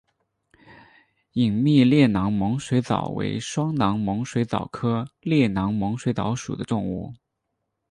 [1.33, 7.13] 隐密裂囊猛水蚤为双囊猛水蚤科裂囊猛水蚤属的动物。